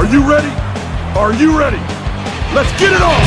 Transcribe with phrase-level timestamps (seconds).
[0.00, 0.48] Are you ready?
[1.14, 1.76] Are you ready?
[2.54, 3.20] Let's get it on!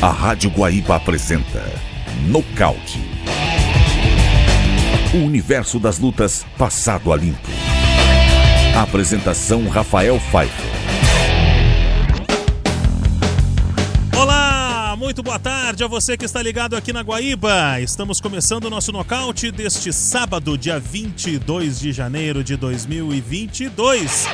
[0.00, 1.64] A Rádio Guaíba apresenta
[2.28, 3.00] Nocaute.
[5.12, 7.50] O universo das lutas passado a limpo.
[8.76, 10.71] Apresentação Rafael Pfeiffer.
[15.12, 17.78] Muito boa tarde a você que está ligado aqui na Guaíba.
[17.82, 24.26] Estamos começando o nosso nocaute deste sábado, dia 22 de janeiro de 2022.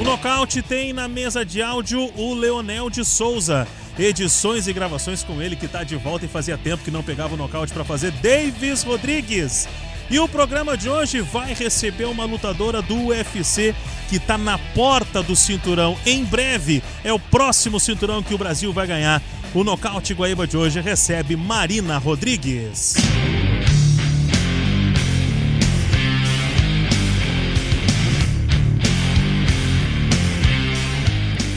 [0.00, 3.66] O nocaute tem na mesa de áudio o Leonel de Souza.
[3.98, 7.34] Edições e gravações com ele que está de volta e fazia tempo que não pegava
[7.34, 9.66] o nocaute para fazer Davis Rodrigues.
[10.10, 13.74] E o programa de hoje vai receber uma lutadora do UFC
[14.08, 15.98] que está na porta do cinturão.
[16.06, 19.22] Em breve é o próximo cinturão que o Brasil vai ganhar.
[19.54, 22.94] O nocaute Guaíba de hoje recebe Marina Rodrigues.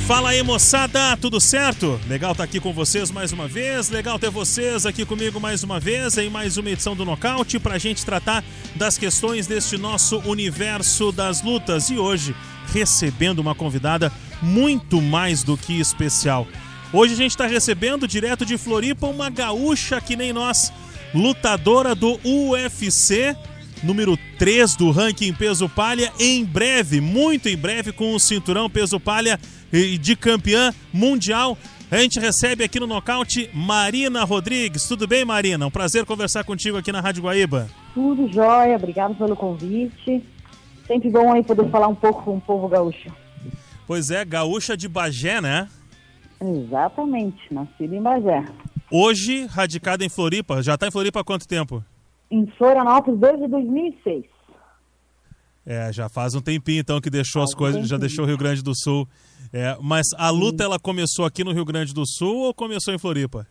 [0.07, 1.99] Fala aí, moçada, tudo certo?
[2.07, 5.79] Legal estar aqui com vocês mais uma vez, legal ter vocês aqui comigo mais uma
[5.79, 8.43] vez em mais uma edição do Nocaute para a gente tratar
[8.75, 11.89] das questões deste nosso universo das lutas.
[11.89, 12.35] E hoje,
[12.73, 16.45] recebendo uma convidada muito mais do que especial.
[16.91, 20.73] Hoje a gente está recebendo direto de Floripa uma gaúcha que nem nós,
[21.13, 23.33] lutadora do UFC,
[23.81, 28.99] número 3 do ranking peso palha, em breve, muito em breve, com o cinturão peso
[28.99, 29.39] palha
[29.71, 31.57] de campeã mundial.
[31.89, 34.87] A gente recebe aqui no nocaute Marina Rodrigues.
[34.87, 35.67] Tudo bem, Marina?
[35.67, 37.67] Um prazer conversar contigo aqui na Rádio Guaíba.
[37.93, 40.23] Tudo jóia, obrigado pelo convite.
[40.87, 43.11] Sempre bom aí poder falar um pouco com o povo gaúcho.
[43.85, 45.67] Pois é, gaúcha de Bagé, né?
[46.41, 48.45] Exatamente, nascida em Bagé.
[48.89, 50.63] Hoje, radicada em Floripa.
[50.63, 51.83] Já está em Floripa há quanto tempo?
[52.29, 54.25] Em Florianópolis desde 2006.
[55.65, 58.63] É, já faz um tempinho então que deixou as coisas, já deixou o Rio Grande
[58.63, 59.07] do Sul.
[59.53, 62.97] É, mas a luta ela começou aqui no Rio Grande do Sul ou começou em
[62.97, 63.45] Floripa?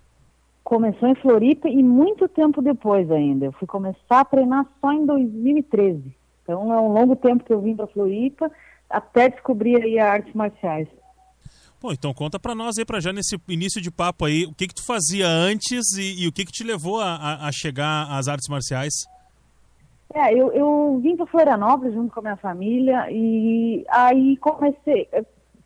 [0.65, 3.47] Começou em Floripa e muito tempo depois ainda.
[3.47, 6.15] Eu fui começar a treinar só em 2013.
[6.43, 8.51] Então é um longo tempo que eu vim para Floripa
[8.89, 10.89] até descobrir aí as artes marciais.
[11.81, 14.67] Bom, então conta para nós aí para já nesse início de papo aí, o que
[14.69, 18.29] que tu fazia antes e, e o que que te levou a, a, chegar às
[18.29, 18.93] artes marciais?
[20.13, 25.09] É, eu, eu vim para Florianópolis junto com a minha família e aí comecei,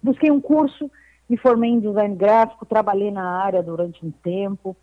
[0.03, 0.91] busquei um curso,
[1.29, 4.77] me formei em design gráfico, trabalhei na área durante um tempo.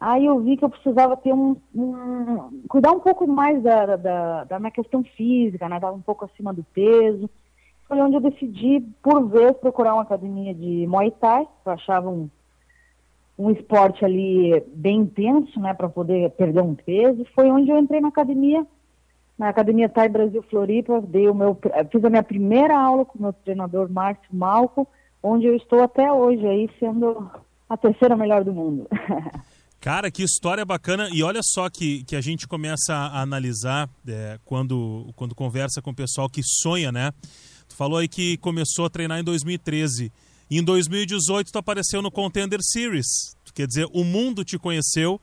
[0.00, 4.44] Aí eu vi que eu precisava ter um, um cuidar um pouco mais da, da,
[4.44, 5.76] da minha questão física, né?
[5.76, 7.30] Estava um pouco acima do peso.
[7.86, 11.46] Foi onde eu decidi, por vez, procurar uma academia de Muay Thai.
[11.64, 12.28] Eu achava um,
[13.38, 15.72] um esporte ali bem intenso, né?
[15.72, 17.24] Para poder perder um peso.
[17.34, 18.66] Foi onde eu entrei na academia
[19.38, 21.58] na Academia Thai Brasil Floripa, dei o meu,
[21.90, 24.86] fiz a minha primeira aula com o meu treinador Márcio Malco,
[25.22, 27.30] onde eu estou até hoje aí sendo
[27.68, 28.86] a terceira melhor do mundo.
[29.80, 31.10] Cara, que história bacana.
[31.12, 35.90] E olha só que, que a gente começa a analisar é, quando, quando conversa com
[35.90, 37.12] o pessoal que sonha, né?
[37.68, 40.10] Tu falou aí que começou a treinar em 2013.
[40.50, 43.36] E em 2018 tu apareceu no Contender Series.
[43.54, 45.20] Quer dizer, o mundo te conheceu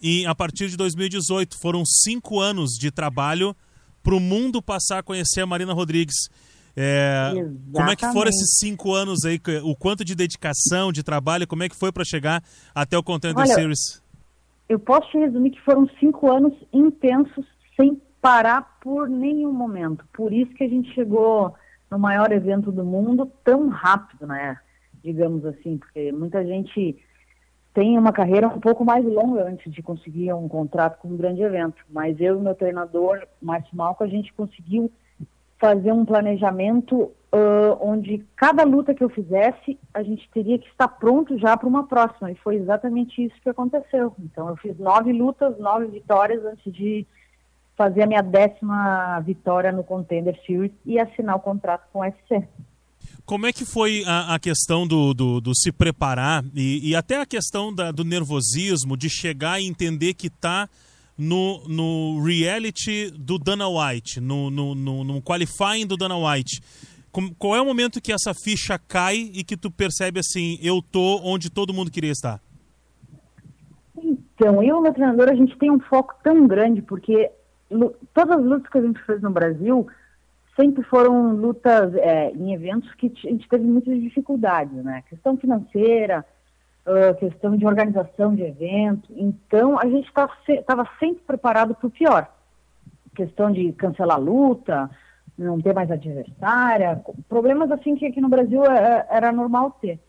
[0.00, 3.54] e a partir de 2018 foram cinco anos de trabalho
[4.02, 6.28] para o mundo passar a conhecer a Marina Rodrigues.
[6.76, 7.32] É,
[7.72, 9.40] como é que foram esses cinco anos aí?
[9.62, 12.42] O quanto de dedicação, de trabalho, como é que foi para chegar
[12.74, 14.02] até o Contender Olha, Series?
[14.68, 17.46] Eu posso te resumir que foram cinco anos intensos,
[17.76, 20.04] sem parar por nenhum momento.
[20.12, 21.54] Por isso que a gente chegou
[21.90, 24.58] no maior evento do mundo tão rápido, né?
[25.02, 26.96] Digamos assim, porque muita gente
[27.74, 31.42] tem uma carreira um pouco mais longa antes de conseguir um contrato com um grande
[31.42, 31.84] evento.
[31.90, 34.90] Mas eu e meu treinador, Márcio Malco, a gente conseguiu
[35.58, 40.86] fazer um planejamento uh, onde cada luta que eu fizesse, a gente teria que estar
[40.86, 42.30] pronto já para uma próxima.
[42.30, 44.14] E foi exatamente isso que aconteceu.
[44.20, 47.04] Então eu fiz nove lutas, nove vitórias antes de
[47.76, 52.46] fazer a minha décima vitória no Contender Series e assinar o contrato com o UFC.
[53.24, 57.20] Como é que foi a, a questão do, do, do, se preparar e, e até
[57.20, 60.68] a questão da, do nervosismo, de chegar e entender que está
[61.16, 66.60] no, no reality do Dana White, no, no, no, no qualifying do Dana White?
[67.38, 71.20] qual é o momento que essa ficha cai e que tu percebe assim, eu tô
[71.22, 72.40] onde todo mundo queria estar?
[73.96, 77.30] Então, eu e o meu treinador, a gente tem um foco tão grande, porque
[78.12, 79.86] todas as lutas que a gente fez no Brasil,
[80.56, 85.02] sempre foram lutas é, em eventos que a gente teve muitas dificuldades, né?
[85.08, 86.24] Questão financeira,
[86.86, 89.12] uh, questão de organização de evento.
[89.16, 92.28] Então, a gente estava tá, sempre preparado para o pior.
[93.14, 94.90] Questão de cancelar a luta,
[95.36, 100.00] não ter mais adversária, problemas assim que aqui no Brasil é, era normal ter.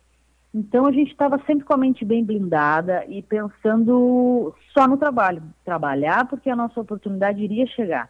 [0.53, 5.44] Então a gente estava sempre com a mente bem blindada e pensando só no trabalho,
[5.65, 8.09] trabalhar porque a nossa oportunidade iria chegar.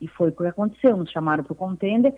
[0.00, 2.14] E foi o que aconteceu, nos chamaram para o contender,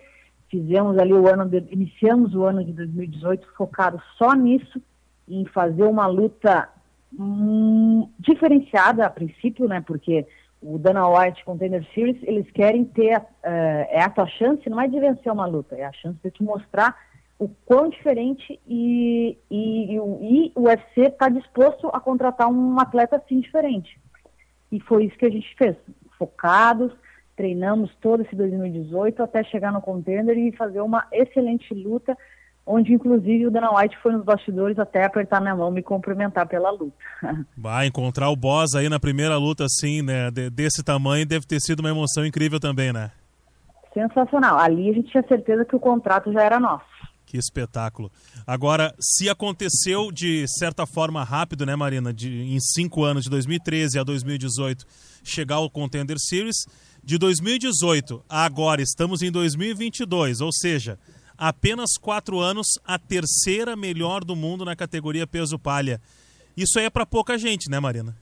[0.49, 4.81] fizemos ali o ano, de, iniciamos o ano de 2018 focado só nisso,
[5.27, 6.69] em fazer uma luta
[7.17, 10.25] hum, diferenciada a princípio, né, porque
[10.61, 14.87] o Dana White Contender Series, eles querem ter, uh, é a tua chance, não é
[14.87, 16.97] de vencer uma luta, é a chance de te mostrar
[17.39, 23.17] o quão diferente e, e, e, e o UFC está disposto a contratar um atleta
[23.17, 23.99] assim diferente.
[24.71, 25.75] E foi isso que a gente fez,
[26.17, 26.91] focados,
[27.37, 32.17] treinamos todo esse 2018 até chegar no contender e fazer uma excelente luta,
[32.65, 36.47] onde inclusive o Dana White foi nos bastidores até apertar minha mão e me cumprimentar
[36.47, 36.97] pela luta.
[37.55, 41.79] Vai encontrar o boss aí na primeira luta assim, né, desse tamanho, deve ter sido
[41.79, 43.11] uma emoção incrível também, né?
[43.93, 44.59] Sensacional.
[44.59, 46.85] Ali a gente tinha certeza que o contrato já era nosso.
[47.25, 48.09] Que espetáculo.
[48.45, 53.99] Agora, se aconteceu de certa forma rápido, né, Marina, de, em cinco anos, de 2013
[53.99, 54.85] a 2018,
[55.23, 56.55] chegar ao Contender Series,
[57.07, 60.99] de 2018 a agora estamos em 2022, ou seja,
[61.37, 66.01] apenas quatro anos, a terceira melhor do mundo na categoria peso palha.
[66.57, 68.13] Isso aí é para pouca gente, né, Marina?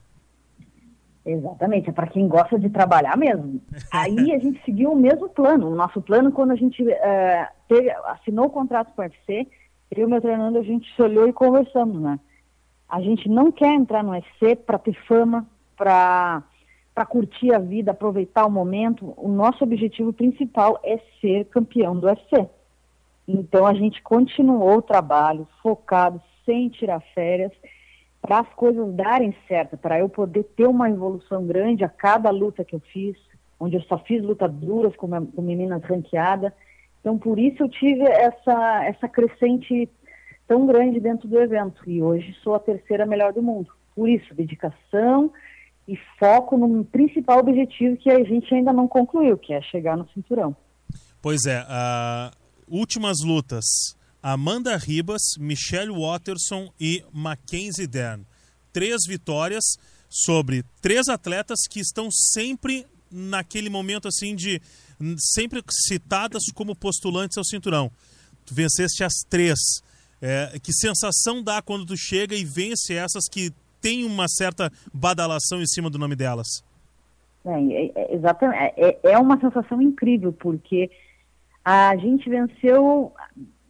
[1.26, 3.60] Exatamente, é para quem gosta de trabalhar mesmo.
[3.92, 5.72] Aí a gente seguiu o mesmo plano.
[5.72, 9.48] O nosso plano, quando a gente uh, teve, assinou o contrato com o UFC,
[9.90, 12.20] eu e o meu treinador, a gente se olhou e conversamos, né?
[12.88, 16.44] A gente não quer entrar no UFC para ter fama, para
[17.04, 19.14] curtir a vida, aproveitar o momento.
[19.18, 22.48] O nosso objetivo principal é ser campeão do UFC.
[23.28, 27.52] Então a gente continuou o trabalho, focado, sem tirar férias
[28.22, 32.64] para as coisas darem certo, para eu poder ter uma evolução grande a cada luta
[32.64, 33.18] que eu fiz,
[33.60, 36.52] onde eu só fiz lutas duras com, com meninas ranqueadas.
[37.02, 39.90] Então, por isso eu tive essa, essa crescente
[40.48, 41.88] tão grande dentro do evento.
[41.88, 43.72] E hoje sou a terceira melhor do mundo.
[43.96, 45.32] Por isso, dedicação
[45.88, 50.10] e foco no principal objetivo que a gente ainda não concluiu, que é chegar no
[50.12, 50.56] cinturão.
[51.22, 52.32] Pois é, uh,
[52.68, 53.66] últimas lutas
[54.28, 58.26] Amanda Ribas, Michelle Watterson e Mackenzie Dern.
[58.74, 59.64] Três vitórias
[60.10, 64.60] sobre três atletas que estão sempre naquele momento assim de
[65.20, 67.92] sempre citadas como postulantes ao cinturão.
[68.48, 69.60] Tu venceste as três.
[70.20, 73.52] É, que sensação dá quando tu chega e vence essas que
[73.86, 76.64] tem uma certa badalação em cima do nome delas?
[77.46, 78.74] É, é, exatamente.
[78.78, 80.90] É, é uma sensação incrível, porque
[81.64, 83.14] a gente venceu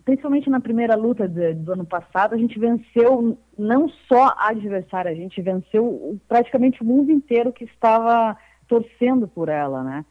[0.06, 5.12] principalmente na primeira luta de, do ano passado, a gente venceu não só a adversária,
[5.12, 10.06] a gente venceu praticamente o mundo inteiro que estava torcendo por ela, né?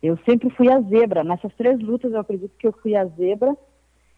[0.00, 1.24] Eu sempre fui a zebra.
[1.24, 3.56] Nessas três lutas, eu acredito que eu fui a zebra.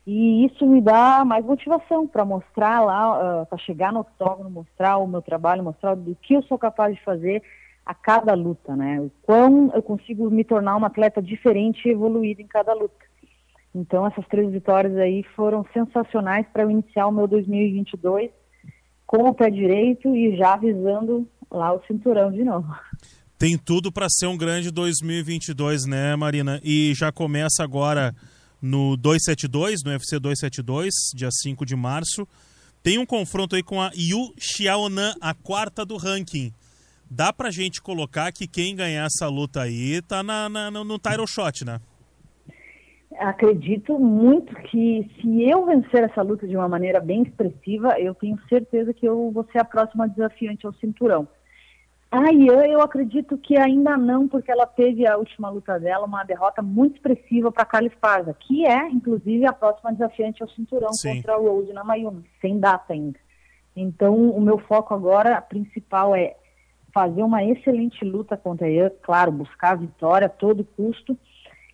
[0.06, 4.51] E isso me dá mais motivação para mostrar lá, uh, ah, para chegar no octógono,
[4.51, 7.43] mostrar o meu trabalho, mostrar do que eu sou capaz de fazer
[7.87, 9.01] a cada luta, né?
[9.01, 13.05] O quão eu consigo me tornar uma atleta diferente e evoluída em cada luta.
[13.75, 18.31] Então, essas três vitórias aí foram sensacionais para eu iniciar o meu 2022
[19.06, 22.69] com o pé direito e já visando lá o cinturão de novo.
[23.39, 26.61] Tem tudo para ser um grande 2022, né, Marina?
[26.63, 28.15] E já começa agora
[28.61, 32.27] no 272, no UFC 272, dia 5 de março.
[32.82, 36.53] Tem um confronto aí com a Yu Xiaonan, a quarta do ranking.
[37.11, 41.27] Dá pra gente colocar que quem ganhar essa luta aí tá na, na no title
[41.27, 41.81] shot, né?
[43.19, 48.39] acredito muito que se eu vencer essa luta de uma maneira bem expressiva, eu tenho
[48.49, 51.29] certeza que eu vou ser a próxima desafiante ao cinturão.
[52.17, 56.23] A Ian, eu acredito que ainda não, porque ela teve a última luta dela, uma
[56.23, 61.17] derrota muito expressiva para Carla Esparza, que é, inclusive, a próxima desafiante ao cinturão Sim.
[61.17, 63.19] contra a Rose na Mayumi, sem data ainda.
[63.75, 66.37] Então, o meu foco agora principal é
[66.93, 71.19] fazer uma excelente luta contra a Ian, claro, buscar a vitória a todo custo,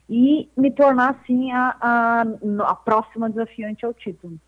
[0.09, 2.25] e me tornar, assim, a, a,
[2.67, 4.39] a próxima desafiante ao título.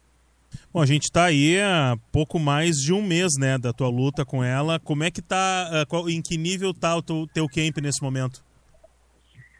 [0.73, 4.25] Bom, a gente está aí há pouco mais de um mês, né, da tua luta
[4.25, 4.79] com ela.
[4.81, 8.43] Como é que tá, eh, em que nível está o teu, teu camp nesse momento?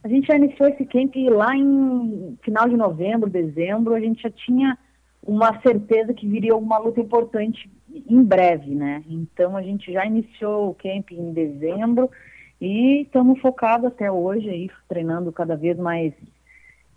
[0.05, 3.95] A gente já iniciou esse camp lá em final de novembro, dezembro.
[3.95, 4.77] A gente já tinha
[5.25, 7.71] uma certeza que viria uma luta importante
[8.09, 9.05] em breve, né?
[9.09, 12.11] Então a gente já iniciou o camp em dezembro
[12.61, 16.13] e estamos focados até hoje aí, treinando cada vez mais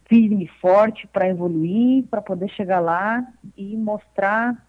[0.08, 3.26] firme e forte para evoluir, para poder chegar lá
[3.58, 4.66] e mostrar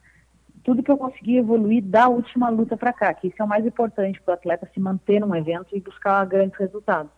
[0.65, 3.65] tudo que eu consegui evoluir da última luta para cá, que isso é o mais
[3.65, 7.11] importante para o atleta se manter num evento e buscar grandes resultados.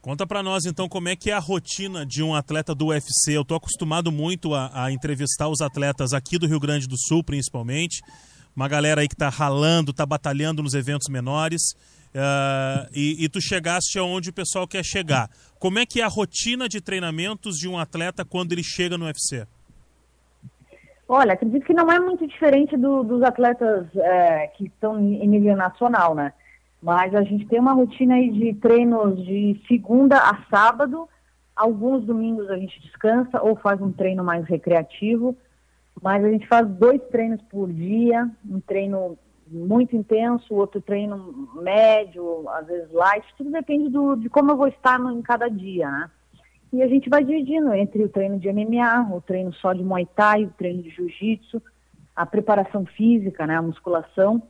[0.00, 3.36] Conta para nós então como é que é a rotina de um atleta do UFC.
[3.36, 7.22] Eu tô acostumado muito a, a, entrevistar os atletas aqui do Rio Grande do Sul,
[7.22, 8.00] principalmente.
[8.56, 11.74] Uma galera aí que tá ralando, tá batalhando nos eventos menores.
[12.14, 15.28] Uh, e, e, tu chegaste aonde o pessoal quer chegar.
[15.60, 19.04] Como é que é a rotina de treinamentos de um atleta quando ele chega no
[19.04, 19.46] UFC?
[21.08, 25.56] Olha, acredito que não é muito diferente do, dos atletas é, que estão em nível
[25.56, 26.32] nacional, né?
[26.82, 31.08] Mas a gente tem uma rotina aí de treinos de segunda a sábado.
[31.54, 35.36] Alguns domingos a gente descansa ou faz um treino mais recreativo.
[36.02, 39.18] Mas a gente faz dois treinos por dia, um treino
[39.50, 44.68] muito intenso, outro treino médio, às vezes light, tudo depende do, de como eu vou
[44.68, 46.10] estar no, em cada dia, né?
[46.72, 50.06] E a gente vai dividindo entre o treino de MMA, o treino só de Muay
[50.14, 51.60] Thai, o treino de Jiu-Jitsu,
[52.14, 54.40] a preparação física, né, a musculação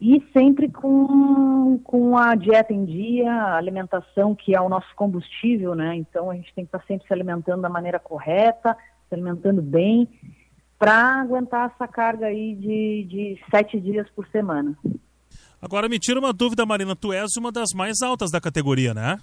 [0.00, 5.74] e sempre com, com a dieta em dia, a alimentação que é o nosso combustível,
[5.74, 5.96] né?
[5.96, 8.76] Então a gente tem que estar sempre se alimentando da maneira correta,
[9.08, 10.08] se alimentando bem,
[10.78, 14.76] para aguentar essa carga aí de, de sete dias por semana.
[15.60, 19.18] Agora me tira uma dúvida, Marina, tu és uma das mais altas da categoria, né?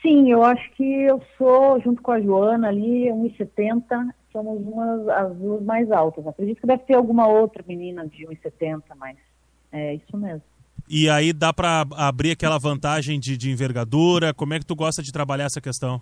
[0.00, 5.36] Sim, eu acho que eu sou, junto com a Joana ali, 1,70 somos umas as
[5.36, 6.26] duas mais altas.
[6.26, 9.16] Acredito que deve ter alguma outra menina de 1,70, mas
[9.70, 10.42] é isso mesmo.
[10.88, 14.34] E aí dá para abrir aquela vantagem de, de envergadura?
[14.34, 16.00] Como é que tu gosta de trabalhar essa questão?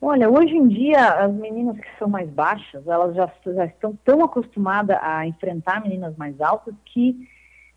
[0.00, 4.22] Olha, hoje em dia as meninas que são mais baixas, elas já, já estão tão
[4.24, 7.28] acostumadas a enfrentar meninas mais altas que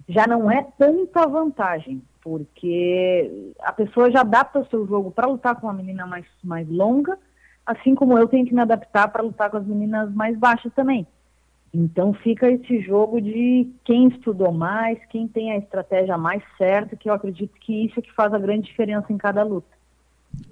[0.07, 5.55] já não é tanta vantagem, porque a pessoa já adapta o seu jogo para lutar
[5.55, 7.17] com uma menina mais, mais longa
[7.69, 11.05] assim como eu tenho que me adaptar para lutar com as meninas mais baixas também.
[11.71, 17.07] Então fica esse jogo de quem estudou mais, quem tem a estratégia mais certa, que
[17.07, 19.78] eu acredito que isso é que faz a grande diferença em cada luta.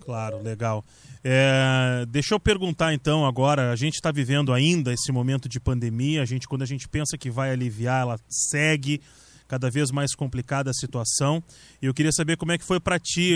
[0.07, 0.85] Claro, legal.
[1.21, 6.21] É, deixa eu perguntar então agora, a gente está vivendo ainda esse momento de pandemia,
[6.21, 9.01] a gente quando a gente pensa que vai aliviar, ela segue
[9.49, 11.43] cada vez mais complicada a situação.
[11.81, 13.35] E eu queria saber como é que foi para ti,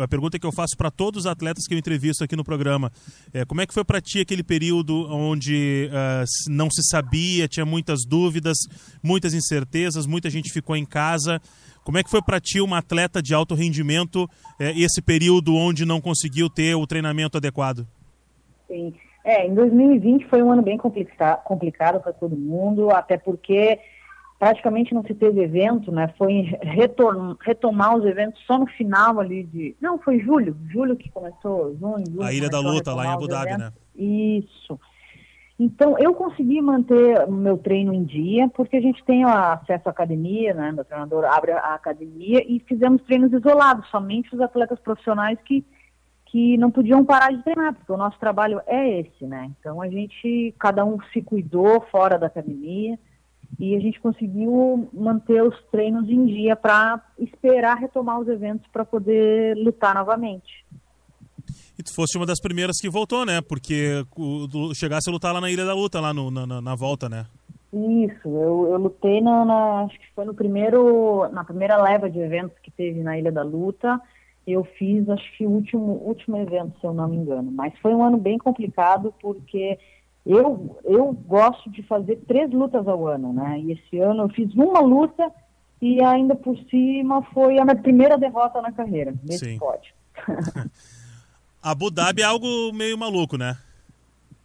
[0.00, 2.92] a pergunta que eu faço para todos os atletas que eu entrevisto aqui no programa,
[3.32, 7.66] é, como é que foi para ti aquele período onde uh, não se sabia, tinha
[7.66, 8.56] muitas dúvidas,
[9.02, 11.42] muitas incertezas, muita gente ficou em casa.
[11.84, 15.84] Como é que foi para ti, uma atleta de alto rendimento, é, esse período onde
[15.84, 17.86] não conseguiu ter o treinamento adequado?
[18.66, 18.94] Sim.
[19.22, 23.78] É, em 2020 foi um ano bem complicado para todo mundo, até porque
[24.38, 26.12] praticamente não se teve evento, né?
[26.18, 26.50] Foi
[27.40, 29.74] retomar os eventos só no final ali de.
[29.80, 32.22] Não, foi julho, julho que começou, junho, julho.
[32.22, 33.72] A Ilha da Luta, lá em Abu Dhabi, né?
[33.96, 34.78] Isso.
[35.58, 39.90] Então, eu consegui manter o meu treino em dia, porque a gente tem acesso à
[39.90, 40.72] academia, né?
[40.72, 45.64] Meu treinador abre a academia e fizemos treinos isolados, somente os atletas profissionais que,
[46.26, 49.52] que não podiam parar de treinar, porque o nosso trabalho é esse, né?
[49.60, 52.98] Então, a gente, cada um se cuidou fora da academia
[53.56, 58.84] e a gente conseguiu manter os treinos em dia para esperar retomar os eventos para
[58.84, 60.66] poder lutar novamente.
[61.78, 63.40] E tu fosse uma das primeiras que voltou, né?
[63.40, 64.04] Porque
[64.74, 67.26] chegasse a lutar lá na Ilha da Luta, lá no, na, na, volta, né?
[67.72, 72.20] Isso, eu, eu lutei na, na, acho que foi no primeiro, na primeira leva de
[72.20, 74.00] eventos que teve na Ilha da Luta.
[74.46, 77.50] Eu fiz, acho que o último, último evento, se eu não me engano.
[77.50, 79.76] Mas foi um ano bem complicado porque
[80.24, 83.58] eu, eu gosto de fazer três lutas ao ano, né?
[83.60, 85.32] E esse ano eu fiz uma luta
[85.82, 89.58] e ainda por cima foi a minha primeira derrota na carreira, nesse Sim.
[89.58, 89.92] pódio.
[91.64, 93.56] Abu Dhabi é algo meio maluco, né?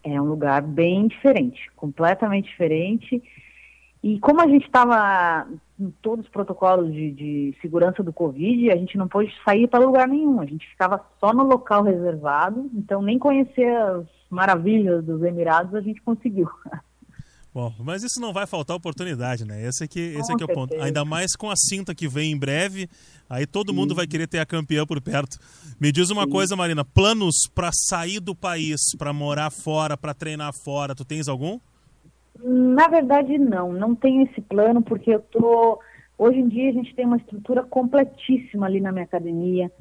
[0.06, 3.22] É um lugar bem diferente, completamente diferente.
[4.02, 5.46] E como a gente estava
[5.78, 9.84] em todos os protocolos de, de, segurança do Covid, a gente não pôde sair para
[9.84, 10.40] lugar nenhum.
[10.40, 15.82] A gente ficava só no local reservado, então nem conhecer as maravilhas dos Emirados a
[15.82, 16.50] gente conseguiu.
[17.52, 19.66] Bom, mas isso não vai faltar oportunidade, né?
[19.66, 20.80] Esse aqui, esse aqui é o ponto.
[20.80, 22.88] Ainda mais com a cinta que vem em breve,
[23.28, 23.76] aí todo Sim.
[23.76, 25.38] mundo vai querer ter a campeã por perto.
[25.82, 26.30] Me diz uma Sim.
[26.30, 31.28] coisa, Marina, planos para sair do país, para morar fora, para treinar fora, tu tens
[31.28, 31.60] algum?
[32.44, 33.74] Na verdade, não.
[33.74, 35.80] Não tenho esse plano porque eu tô.
[36.18, 39.72] Hoje em dia a gente tem uma estrutura completíssima ali na minha academia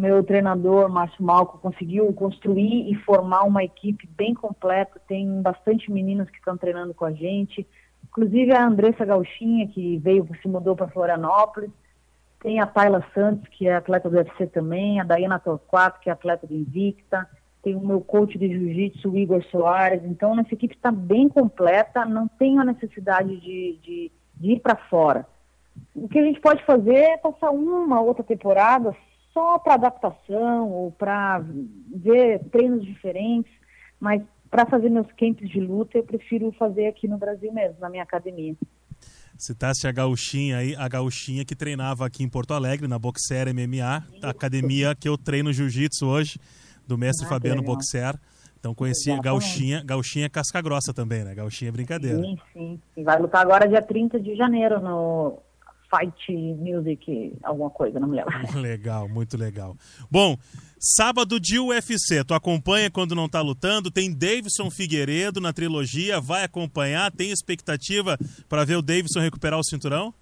[0.00, 4.98] meu treinador, Márcio Malco, conseguiu construir e formar uma equipe bem completa.
[5.06, 7.66] Tem bastante meninos que estão treinando com a gente.
[8.04, 11.70] Inclusive a Andressa Gauchinha, que veio, se mudou para Florianópolis.
[12.40, 14.98] Tem a Tayla Santos, que é atleta do UFC também.
[14.98, 17.28] A Dayana Torquato, que é atleta do Invicta.
[17.62, 20.02] tem o meu coach de jiu-jitsu, Igor Soares.
[20.02, 24.76] Então, nossa equipe está bem completa, não tenho a necessidade de, de, de ir para
[24.76, 25.26] fora.
[25.94, 28.96] O que a gente pode fazer é passar uma outra temporada
[29.32, 31.42] só para adaptação ou para
[31.94, 33.52] ver treinos diferentes,
[33.98, 37.88] mas para fazer meus camps de luta eu prefiro fazer aqui no Brasil mesmo, na
[37.88, 38.54] minha academia.
[39.38, 44.04] Citasse a gauchinha aí, a gauchinha que treinava aqui em Porto Alegre, na Boxer MMA,
[44.22, 46.38] a academia que eu treino jiu-jitsu hoje
[46.86, 48.18] do mestre ah, Fabiano Boxer.
[48.58, 51.34] Então conheci Gauchinha, Gauchinha Casca Grossa também, né?
[51.34, 52.18] Gauchinha é brincadeira.
[52.18, 52.80] Sim, sim.
[52.94, 55.38] E vai lutar agora dia 30 de janeiro no
[55.90, 58.32] Fight Music, alguma coisa, não me lembro.
[58.60, 59.76] Legal, muito legal.
[60.10, 60.36] Bom,
[60.78, 66.44] sábado de UFC, tu acompanha quando não tá lutando, tem Davidson Figueiredo na trilogia, vai
[66.44, 68.16] acompanhar, tem expectativa
[68.48, 70.14] para ver o Davidson recuperar o cinturão?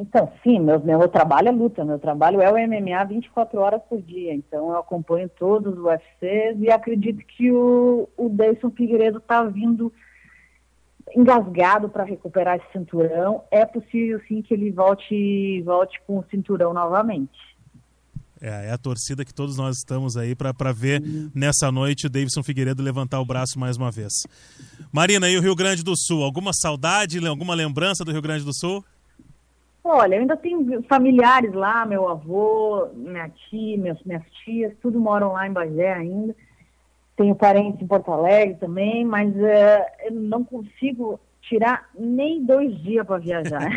[0.00, 4.00] Então, sim, meu, meu trabalho é luta, meu trabalho é o MMA 24 horas por
[4.02, 9.42] dia, então eu acompanho todos os UFCs e acredito que o, o Deison Figueiredo está
[9.44, 9.92] vindo
[11.14, 13.44] engasgado para recuperar esse cinturão.
[13.50, 17.38] É possível sim que ele volte, volte com o cinturão novamente.
[18.40, 21.30] É, é a torcida que todos nós estamos aí para ver uhum.
[21.34, 24.12] nessa noite o Davidson Figueiredo levantar o braço mais uma vez.
[24.92, 26.22] Marina, e o Rio Grande do Sul?
[26.22, 28.84] Alguma saudade, alguma lembrança do Rio Grande do Sul?
[29.82, 35.32] Olha, eu ainda tenho familiares lá, meu avô, minha tia, minhas, minhas tias, tudo moram
[35.32, 36.34] lá em Bagé ainda.
[37.16, 43.06] Tenho parentes em Porto Alegre também, mas uh, eu não consigo tirar nem dois dias
[43.06, 43.70] para viajar.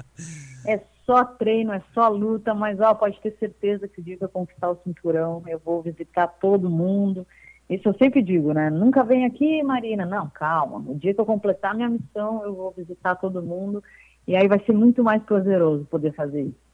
[0.66, 4.24] é só treino, é só luta, mas ó, pode ter certeza que o dia que
[4.24, 7.26] eu conquistar o cinturão, eu vou visitar todo mundo.
[7.68, 8.70] Isso eu sempre digo, né?
[8.70, 10.06] Nunca vem aqui, Marina.
[10.06, 10.78] Não, calma.
[10.86, 13.82] O dia que eu completar minha missão, eu vou visitar todo mundo
[14.26, 16.65] e aí vai ser muito mais prazeroso poder fazer isso.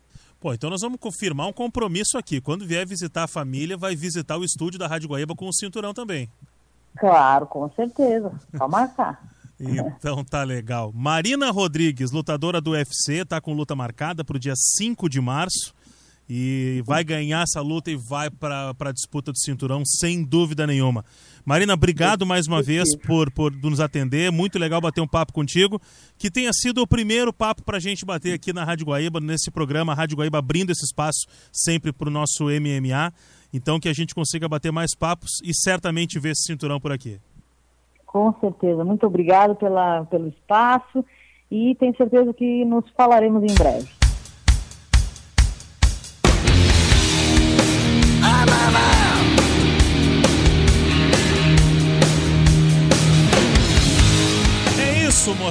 [0.42, 2.40] Pô, então nós vamos confirmar um compromisso aqui.
[2.40, 5.94] Quando vier visitar a família, vai visitar o estúdio da Rádio Guaíba com o cinturão
[5.94, 6.28] também.
[6.98, 8.32] Claro, com certeza.
[8.56, 9.22] Só marcar.
[9.64, 10.90] Então tá legal.
[10.92, 15.72] Marina Rodrigues, lutadora do UFC, tá com luta marcada para o dia 5 de março
[16.28, 21.04] e vai ganhar essa luta e vai para a disputa do cinturão sem dúvida nenhuma.
[21.44, 24.30] Marina, obrigado mais uma vez por, por nos atender.
[24.30, 25.80] Muito legal bater um papo contigo.
[26.16, 29.50] Que tenha sido o primeiro papo para a gente bater aqui na Rádio Guaíba, nesse
[29.50, 33.12] programa, a Rádio Guaíba abrindo esse espaço sempre para o nosso MMA.
[33.52, 37.18] Então que a gente consiga bater mais papos e certamente ver esse cinturão por aqui.
[38.06, 38.84] Com certeza.
[38.84, 41.04] Muito obrigado pela, pelo espaço
[41.50, 44.01] e tenho certeza que nos falaremos em breve.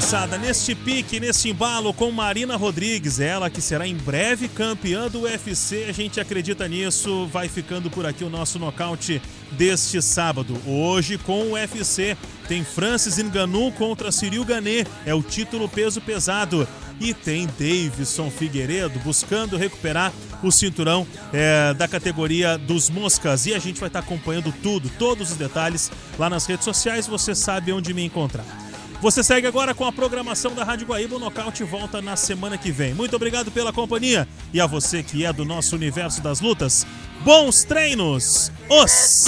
[0.01, 5.21] Moçada, neste pique, nesse embalo com Marina Rodrigues, ela que será em breve campeã do
[5.21, 7.27] UFC, a gente acredita nisso.
[7.27, 10.59] Vai ficando por aqui o nosso nocaute deste sábado.
[10.65, 16.67] Hoje com o UFC tem Francis Ngannou contra Cyril Gané, é o título peso pesado.
[16.99, 20.11] E tem Davidson Figueiredo buscando recuperar
[20.41, 23.45] o cinturão é, da categoria dos moscas.
[23.45, 27.05] E a gente vai estar acompanhando tudo, todos os detalhes lá nas redes sociais.
[27.05, 28.70] Você sabe onde me encontrar.
[29.01, 31.15] Você segue agora com a programação da Rádio Guaíba.
[31.15, 32.93] O Nocaute volta na semana que vem.
[32.93, 34.27] Muito obrigado pela companhia.
[34.53, 36.85] E a você que é do nosso universo das lutas,
[37.23, 38.51] bons treinos!
[38.69, 39.25] Os!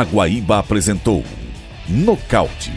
[0.00, 1.22] A Guaíba apresentou
[1.86, 2.72] Nocaute